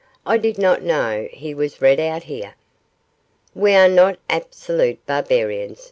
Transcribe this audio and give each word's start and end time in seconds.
I 0.25 0.39
did 0.39 0.57
not 0.57 0.81
know 0.81 1.27
he 1.31 1.53
was 1.53 1.79
read 1.79 1.99
out 1.99 2.23
here.' 2.23 2.55
'We 3.53 3.75
are 3.75 3.87
not 3.87 4.17
absolute 4.31 5.05
barbarians, 5.05 5.77
M. 5.77 5.79